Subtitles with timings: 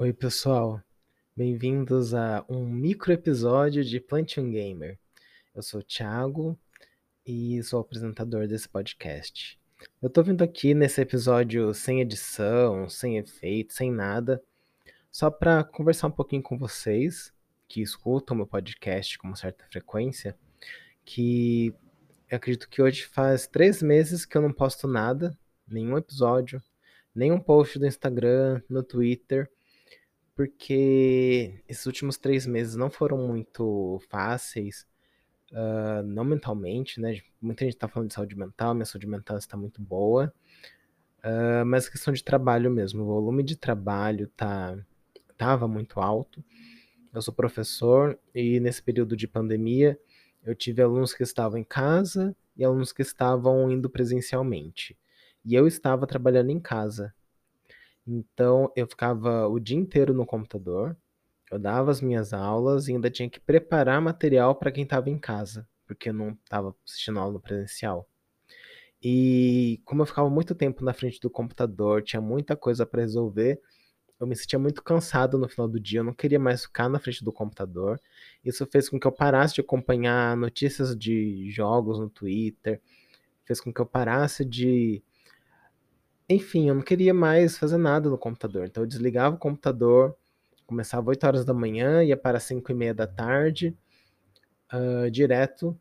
[0.00, 0.82] Oi, pessoal.
[1.36, 4.98] Bem-vindos a um micro episódio de Plantion Gamer.
[5.54, 6.58] Eu sou o Thiago
[7.26, 9.60] e sou apresentador desse podcast.
[10.00, 14.42] Eu tô vindo aqui nesse episódio sem edição, sem efeito, sem nada,
[15.12, 17.30] só para conversar um pouquinho com vocês
[17.68, 20.34] que escutam meu podcast com uma certa frequência,
[21.04, 21.74] que
[22.30, 25.36] eu acredito que hoje faz três meses que eu não posto nada,
[25.68, 26.62] nenhum episódio,
[27.14, 29.46] nenhum post do Instagram, no Twitter,
[30.40, 34.86] porque esses últimos três meses não foram muito fáceis,
[35.52, 37.20] uh, não mentalmente, né?
[37.38, 40.32] Muita gente tá falando de saúde mental, minha saúde mental está muito boa,
[41.18, 44.78] uh, mas questão de trabalho mesmo, o volume de trabalho tá,
[45.36, 46.42] tava muito alto.
[47.12, 50.00] Eu sou professor e nesse período de pandemia
[50.42, 54.96] eu tive alunos que estavam em casa e alunos que estavam indo presencialmente.
[55.44, 57.12] E eu estava trabalhando em casa.
[58.10, 60.96] Então eu ficava o dia inteiro no computador,
[61.50, 65.18] eu dava as minhas aulas e ainda tinha que preparar material para quem estava em
[65.18, 68.08] casa, porque eu não estava assistindo aula no presencial.
[69.02, 73.60] E como eu ficava muito tempo na frente do computador, tinha muita coisa para resolver,
[74.18, 76.98] eu me sentia muito cansado no final do dia, eu não queria mais ficar na
[76.98, 77.98] frente do computador.
[78.44, 82.82] Isso fez com que eu parasse de acompanhar notícias de jogos no Twitter,
[83.44, 85.02] fez com que eu parasse de.
[86.32, 88.64] Enfim, eu não queria mais fazer nada no computador.
[88.64, 90.16] Então eu desligava o computador,
[90.64, 93.76] começava 8 horas da manhã, ia para 5 e meia da tarde,
[94.72, 95.76] uh, direto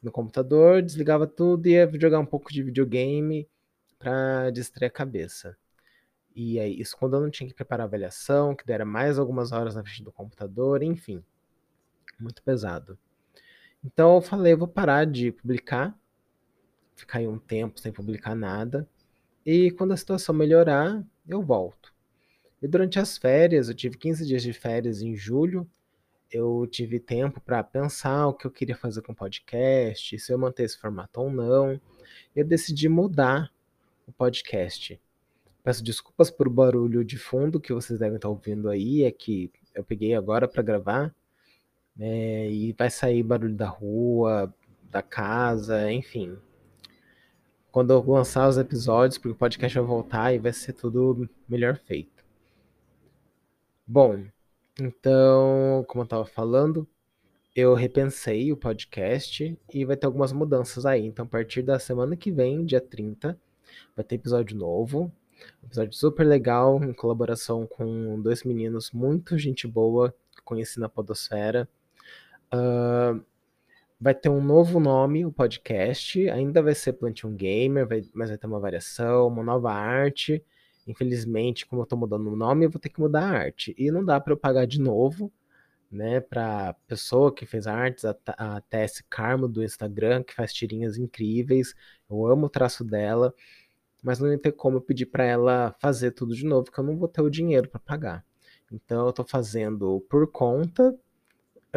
[0.00, 3.48] no computador, desligava tudo e ia jogar um pouco de videogame
[3.98, 5.56] para distrair a cabeça.
[6.32, 9.74] E é isso quando eu não tinha que preparar avaliação, que dera mais algumas horas
[9.74, 11.24] na frente do computador, enfim.
[12.20, 12.96] Muito pesado.
[13.84, 15.98] Então eu falei, eu vou parar de publicar,
[16.94, 18.88] ficar aí um tempo sem publicar nada,
[19.50, 21.90] e quando a situação melhorar, eu volto.
[22.60, 25.66] E durante as férias, eu tive 15 dias de férias em julho,
[26.30, 30.36] eu tive tempo para pensar o que eu queria fazer com o podcast, se eu
[30.36, 31.80] manter esse formato ou não.
[32.36, 33.50] Eu decidi mudar
[34.06, 35.00] o podcast.
[35.64, 39.82] Peço desculpas por barulho de fundo que vocês devem estar ouvindo aí, é que eu
[39.82, 41.14] peguei agora para gravar,
[41.96, 44.54] né, e vai sair barulho da rua,
[44.90, 46.36] da casa, enfim.
[47.70, 51.76] Quando eu lançar os episódios, porque o podcast vai voltar e vai ser tudo melhor
[51.76, 52.24] feito.
[53.86, 54.24] Bom,
[54.80, 56.86] então, como eu estava falando,
[57.54, 61.04] eu repensei o podcast e vai ter algumas mudanças aí.
[61.04, 63.38] Então, a partir da semana que vem, dia 30,
[63.96, 65.10] vai ter episódio novo.
[65.64, 71.68] Episódio super legal, em colaboração com dois meninos muito gente boa que conheci na Podosfera.
[72.52, 73.22] Uh,
[74.00, 76.28] vai ter um novo nome, o podcast.
[76.30, 80.42] Ainda vai ser Plantion Gamer, vai, mas vai ter uma variação, uma nova arte.
[80.86, 83.74] Infelizmente, como eu tô mudando o nome, eu vou ter que mudar a arte.
[83.78, 85.32] E não dá para eu pagar de novo,
[85.90, 90.96] né, pra pessoa que fez artes, a, a Tess Carmo do Instagram, que faz tirinhas
[90.98, 91.74] incríveis.
[92.10, 93.34] Eu amo o traço dela
[94.02, 96.96] mas não ter como eu pedir para ela fazer tudo de novo, porque eu não
[96.96, 98.24] vou ter o dinheiro para pagar.
[98.70, 100.96] Então eu estou fazendo por conta,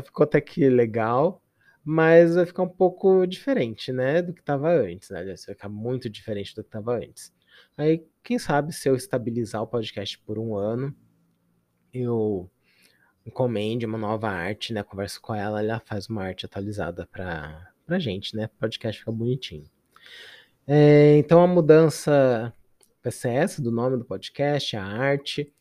[0.03, 1.41] ficou até que legal,
[1.83, 5.23] mas vai ficar um pouco diferente, né, do que estava antes, né?
[5.23, 7.33] Vai ficar muito diferente do que estava antes.
[7.77, 10.95] Aí, quem sabe, se eu estabilizar o podcast por um ano,
[11.93, 12.49] eu
[13.25, 14.83] encomende uma nova arte, né?
[14.83, 18.45] Converso com ela, ela faz uma arte atualizada pra, pra gente, né?
[18.45, 19.65] O podcast fica bonitinho.
[20.67, 22.53] É, então a mudança
[23.03, 25.51] vai essa do nome do podcast, a arte.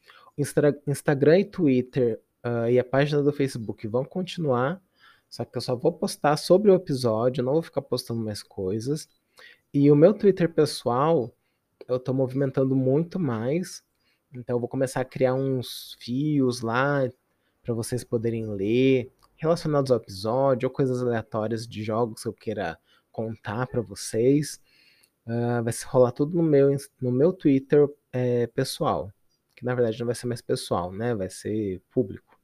[0.87, 4.83] Instagram e Twitter uh, e a página do Facebook vão continuar,
[5.31, 9.09] só que eu só vou postar sobre o episódio, não vou ficar postando mais coisas.
[9.73, 11.33] E o meu Twitter pessoal,
[11.87, 13.85] eu estou movimentando muito mais,
[14.35, 17.09] então eu vou começar a criar uns fios lá
[17.63, 22.77] para vocês poderem ler, relacionados ao episódio, ou coisas aleatórias de jogos que eu queira
[23.13, 24.61] contar para vocês.
[25.27, 29.13] Uh, vai se rolar tudo no meu, no meu Twitter é, pessoal.
[29.55, 31.15] Que na verdade não vai ser mais pessoal, né?
[31.15, 32.40] Vai ser público.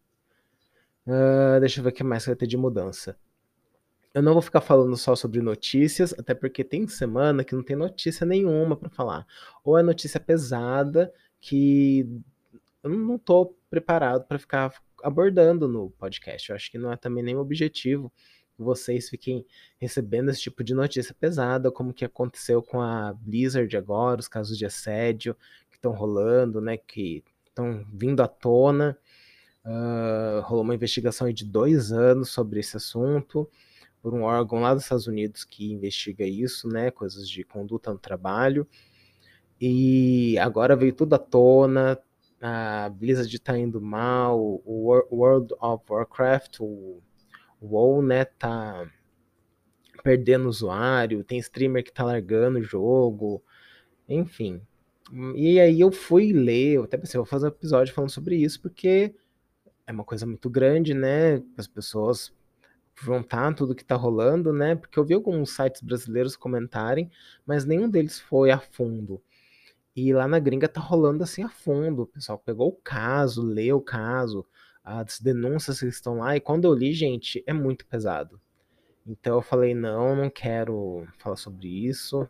[1.06, 3.16] Uh, deixa eu ver o que mais vai ter de mudança.
[4.12, 7.76] Eu não vou ficar falando só sobre notícias, até porque tem semana que não tem
[7.76, 9.26] notícia nenhuma para falar.
[9.62, 12.08] Ou é notícia pesada que
[12.82, 14.72] eu não estou preparado para ficar
[15.02, 16.48] abordando no podcast.
[16.48, 18.10] Eu acho que não é também nenhum objetivo
[18.58, 19.44] vocês fiquem
[19.78, 24.56] recebendo esse tipo de notícia pesada, como que aconteceu com a Blizzard agora, os casos
[24.56, 25.36] de assédio
[25.70, 28.98] que estão rolando, né, que estão vindo à tona.
[29.66, 33.50] Uh, rolou uma investigação de dois anos sobre esse assunto
[34.00, 37.98] por um órgão lá dos Estados Unidos que investiga isso, né, coisas de conduta no
[37.98, 38.64] trabalho.
[39.60, 41.98] E agora veio tudo à tona,
[42.40, 47.02] a Blizzard tá indo mal, o World of Warcraft, o
[47.60, 48.88] WoW, né, tá
[50.04, 53.42] perdendo usuário, tem streamer que tá largando o jogo,
[54.08, 54.60] enfim.
[55.34, 58.60] E aí eu fui ler, eu até pensei, vou fazer um episódio falando sobre isso,
[58.62, 59.16] porque
[59.86, 61.42] é uma coisa muito grande, né?
[61.56, 62.34] As pessoas
[63.02, 64.74] juntar tudo que tá rolando, né?
[64.74, 67.10] Porque eu vi alguns sites brasileiros comentarem,
[67.44, 69.22] mas nenhum deles foi a fundo.
[69.94, 72.02] E lá na gringa tá rolando assim a fundo.
[72.02, 74.46] O pessoal pegou o caso, leu o caso,
[74.82, 78.40] as denúncias que estão lá, e quando eu li, gente, é muito pesado.
[79.06, 82.28] Então eu falei, não, não quero falar sobre isso.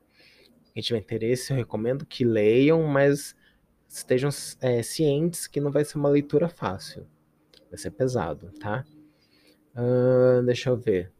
[0.74, 3.34] Quem tiver interesse, eu recomendo que leiam, mas
[3.88, 4.30] estejam
[4.60, 7.06] é, cientes que não vai ser uma leitura fácil.
[7.76, 8.86] Vai ser pesado, tá?
[9.74, 11.12] Uh, deixa eu ver.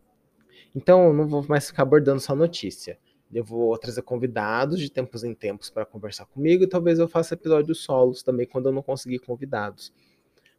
[0.74, 2.98] Então, não vou mais ficar abordando só notícia.
[3.30, 7.34] Eu vou trazer convidados de tempos em tempos para conversar comigo e talvez eu faça
[7.34, 9.92] episódios solos também quando eu não conseguir convidados.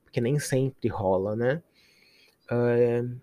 [0.04, 1.64] Porque nem sempre rola, né?
[2.52, 3.20] Uh,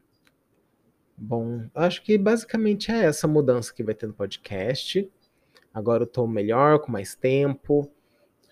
[1.16, 5.08] bom, acho que basicamente é essa mudança que vai ter no podcast.
[5.72, 7.88] Agora eu tô melhor, com mais tempo.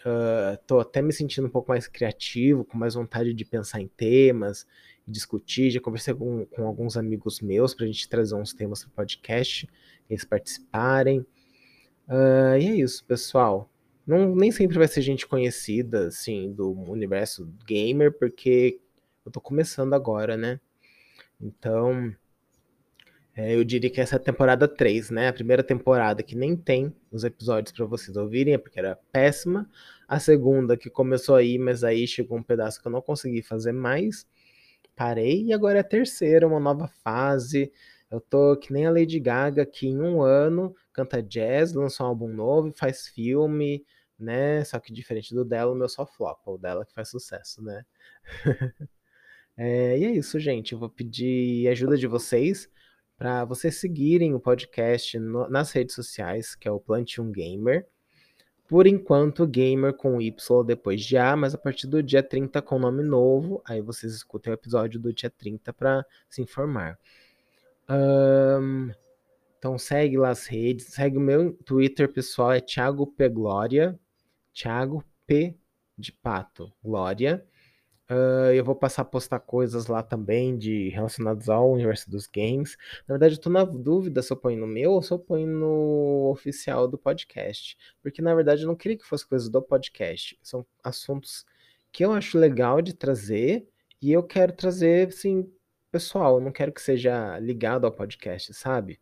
[0.05, 3.87] Uh, tô até me sentindo um pouco mais criativo, com mais vontade de pensar em
[3.87, 4.67] temas,
[5.07, 5.71] discutir.
[5.71, 8.95] Já conversei com, com alguns amigos meus para a gente trazer uns temas para o
[8.95, 9.69] podcast,
[10.11, 11.21] eles participarem.
[12.09, 13.71] Uh, e é isso, pessoal.
[14.05, 18.81] Não, nem sempre vai ser gente conhecida, assim, do universo gamer, porque
[19.25, 20.59] eu tô começando agora, né?
[21.41, 22.13] Então,
[23.35, 25.29] é, eu diria que essa é a temporada 3, né?
[25.29, 29.69] A primeira temporada que nem tem os episódios para vocês ouvirem, é porque era péssima.
[30.07, 33.73] A segunda que começou aí, mas aí chegou um pedaço que eu não consegui fazer
[33.73, 34.27] mais.
[34.95, 37.73] Parei e agora é a terceira, uma nova fase.
[38.11, 42.11] Eu tô que nem a Lady Gaga, que em um ano canta jazz, lançou um
[42.11, 43.83] álbum novo, faz filme,
[44.19, 44.63] né?
[44.65, 47.83] Só que diferente do dela, o meu só flopa, o dela que faz sucesso, né?
[49.57, 50.73] é, e é isso, gente.
[50.75, 52.69] Eu vou pedir ajuda de vocês
[53.23, 57.87] para vocês seguirem o podcast no, nas redes sociais, que é o Plantium Gamer.
[58.67, 60.35] Por enquanto, Gamer com Y
[60.67, 64.53] depois de A, mas a partir do dia 30 com nome novo, aí vocês escutem
[64.53, 66.99] o episódio do dia 30 para se informar.
[67.89, 68.91] Um,
[69.57, 73.29] então segue lá as redes, segue o meu Twitter pessoal, é Thiago P.
[73.29, 73.97] Glória,
[74.53, 75.55] Thiago P
[75.97, 77.47] de Pato, Glória.
[78.13, 82.77] Uh, eu vou passar a postar coisas lá também de relacionadas ao universo dos games.
[83.09, 85.47] Na verdade, eu tô na dúvida se eu ponho no meu ou se eu ponho
[85.47, 87.79] no oficial do podcast.
[88.03, 90.39] Porque, na verdade, eu não queria que fosse coisas do podcast.
[90.43, 91.47] São assuntos
[91.91, 93.67] que eu acho legal de trazer
[94.01, 95.51] e eu quero trazer, assim,
[95.91, 96.35] pessoal.
[96.35, 99.01] Eu não quero que seja ligado ao podcast, sabe?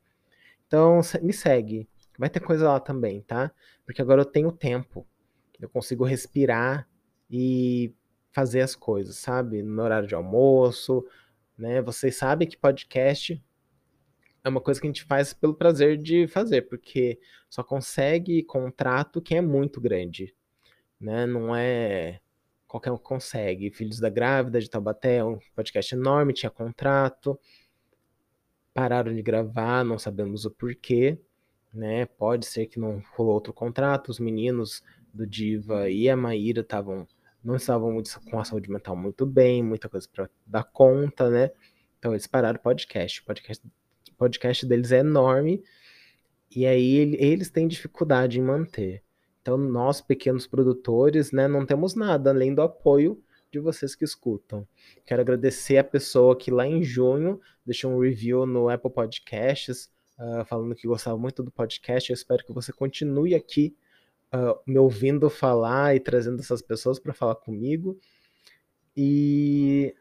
[0.68, 1.88] Então, me segue.
[2.16, 3.50] Vai ter coisa lá também, tá?
[3.84, 5.04] Porque agora eu tenho tempo.
[5.60, 6.88] Eu consigo respirar
[7.28, 7.92] e
[8.32, 9.62] fazer as coisas, sabe?
[9.62, 11.04] No horário de almoço,
[11.56, 11.82] né?
[11.82, 13.42] Vocês sabem que podcast
[14.42, 19.20] é uma coisa que a gente faz pelo prazer de fazer, porque só consegue contrato
[19.20, 20.34] quem é muito grande,
[20.98, 21.26] né?
[21.26, 22.20] Não é
[22.66, 23.70] qualquer um que consegue.
[23.70, 27.38] Filhos da Grávida de Taubaté é um podcast enorme, tinha contrato,
[28.72, 31.18] pararam de gravar, não sabemos o porquê,
[31.74, 32.06] né?
[32.06, 34.82] Pode ser que não rolou outro contrato, os meninos
[35.12, 37.06] do Diva e a Maíra estavam
[37.42, 41.50] não estavam muito, com a saúde mental muito bem, muita coisa para dar conta, né?
[41.98, 43.20] Então eles pararam o podcast.
[43.20, 43.66] O podcast,
[44.16, 45.62] podcast deles é enorme
[46.54, 49.02] e aí eles têm dificuldade em manter.
[49.40, 54.66] Então nós, pequenos produtores, né, não temos nada além do apoio de vocês que escutam.
[55.04, 60.44] Quero agradecer a pessoa que lá em junho deixou um review no Apple Podcasts, uh,
[60.44, 62.10] falando que gostava muito do podcast.
[62.10, 63.74] Eu espero que você continue aqui
[64.34, 67.98] uh, me ouvindo falar e trazendo essas pessoas para falar comigo.
[68.96, 69.94] E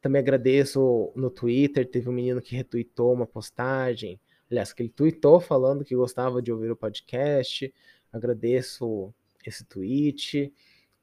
[0.00, 4.18] também agradeço no Twitter, teve um menino que retweetou uma postagem,
[4.50, 7.72] aliás, que ele tweetou falando que gostava de ouvir o podcast.
[8.12, 9.12] Agradeço
[9.44, 10.52] esse tweet.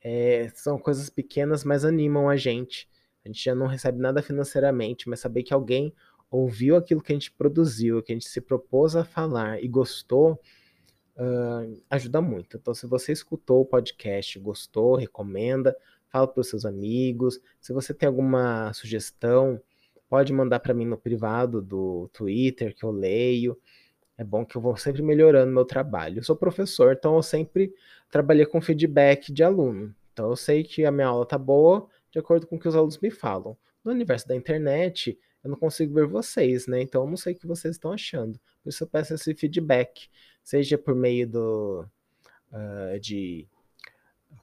[0.01, 2.89] É, são coisas pequenas, mas animam a gente.
[3.23, 5.93] A gente já não recebe nada financeiramente, mas saber que alguém
[6.29, 10.39] ouviu aquilo que a gente produziu, que a gente se propôs a falar e gostou,
[11.17, 12.57] uh, ajuda muito.
[12.57, 15.75] Então, se você escutou o podcast, gostou, recomenda,
[16.09, 17.39] fala para os seus amigos.
[17.59, 19.61] Se você tem alguma sugestão,
[20.09, 23.57] pode mandar para mim no privado do Twitter, que eu leio.
[24.17, 26.19] É bom que eu vou sempre melhorando meu trabalho.
[26.19, 27.73] Eu sou professor, então eu sempre
[28.09, 29.93] trabalhei com feedback de aluno.
[30.13, 32.75] Então eu sei que a minha aula tá boa de acordo com o que os
[32.75, 33.55] alunos me falam.
[33.83, 36.81] No universo da internet, eu não consigo ver vocês, né?
[36.81, 38.39] Então eu não sei o que vocês estão achando.
[38.63, 40.09] Por isso eu peço esse feedback
[40.47, 41.85] seja por meio do
[42.53, 43.45] uh, de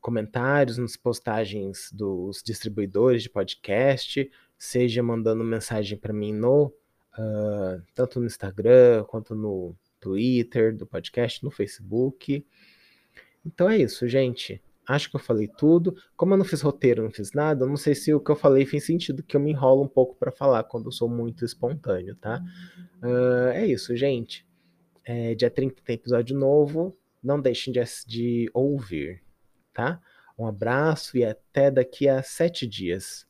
[0.03, 8.21] comentários nas postagens dos distribuidores de podcast, seja mandando mensagem para mim no uh, tanto
[8.21, 12.47] no Instagram quanto no Twitter do podcast, no Facebook.
[13.43, 14.63] Então é isso, gente.
[14.87, 15.97] Acho que eu falei tudo.
[16.19, 18.37] Como eu não fiz roteiro, não fiz nada, eu não sei se o que eu
[18.37, 21.47] falei fez sentido, que eu me enrolo um pouco para falar quando eu sou muito
[21.47, 22.43] espontâneo, tá?
[23.03, 24.45] Uh, é isso, gente.
[25.05, 26.97] É, dia 30 tem episódio novo.
[27.23, 29.23] Não deixem de, de ouvir,
[29.73, 30.01] tá?
[30.39, 33.27] Um abraço e até daqui a sete dias.